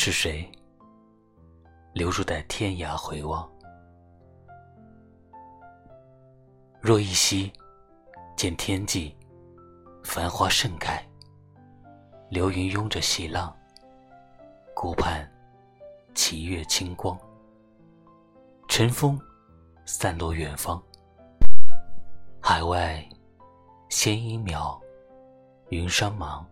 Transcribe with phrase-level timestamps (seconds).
[0.00, 0.48] 是谁
[1.92, 3.50] 留住在天涯回望？
[6.80, 7.52] 若一夕
[8.36, 9.12] 见天际
[10.04, 11.04] 繁花盛开，
[12.30, 13.52] 流云拥着细浪，
[14.72, 15.28] 顾盼
[16.14, 17.18] 齐月清光。
[18.68, 19.20] 晨风
[19.84, 20.80] 散落远方，
[22.40, 23.04] 海外
[23.88, 24.80] 闲影渺，
[25.70, 26.46] 云山茫。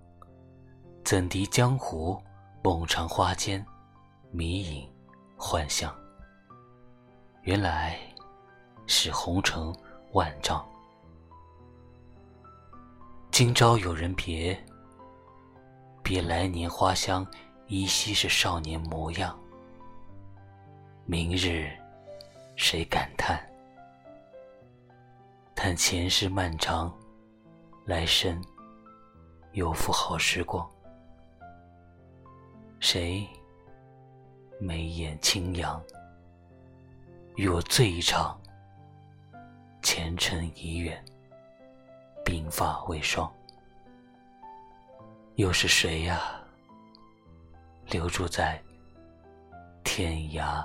[1.04, 2.20] 怎敌江湖
[2.66, 3.64] 梦长花间，
[4.32, 4.92] 迷影
[5.36, 5.96] 幻象。
[7.42, 7.96] 原来
[8.88, 9.72] 是红尘
[10.14, 10.66] 万丈。
[13.30, 14.60] 今朝有人别，
[16.02, 17.24] 别来年花香
[17.68, 19.38] 依稀是少年模样。
[21.04, 21.70] 明日
[22.56, 23.40] 谁感叹？
[25.54, 26.92] 叹前世漫长，
[27.84, 28.42] 来生
[29.52, 30.68] 有负好时光。
[32.88, 33.26] 谁
[34.60, 35.82] 眉眼轻扬，
[37.34, 38.40] 与我醉一场？
[39.82, 41.04] 前尘已远，
[42.24, 43.28] 鬓发未霜。
[45.34, 46.40] 又是谁呀？
[47.86, 48.62] 留住在
[49.82, 50.64] 天涯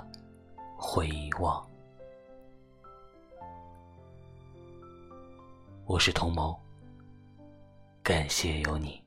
[0.78, 1.68] 回望。
[5.86, 6.56] 我是同谋，
[8.00, 9.01] 感谢有你。